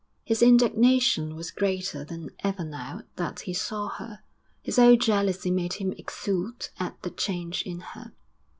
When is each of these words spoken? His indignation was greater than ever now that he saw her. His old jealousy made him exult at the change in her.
His 0.25 0.41
indignation 0.41 1.35
was 1.35 1.51
greater 1.51 2.03
than 2.03 2.31
ever 2.39 2.63
now 2.63 3.03
that 3.17 3.41
he 3.41 3.53
saw 3.53 3.87
her. 3.87 4.23
His 4.63 4.79
old 4.79 5.01
jealousy 5.01 5.51
made 5.51 5.73
him 5.73 5.91
exult 5.91 6.71
at 6.79 6.99
the 7.03 7.11
change 7.11 7.61
in 7.61 7.81
her. 7.81 8.11